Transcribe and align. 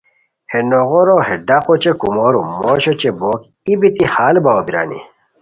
ہے 0.51 0.59
نوغورا 0.69 1.17
ہے 1.27 1.35
ڈاق 1.47 1.65
اوچے 1.69 1.91
کومورو 2.01 2.41
(موش 2.59 2.83
اوچے 2.89 3.09
بوک) 3.19 3.39
ای 3.65 3.73
بیتی 3.79 4.05
ہال 4.13 4.35
باؤ 4.45 4.61
بیرانی 4.65 4.99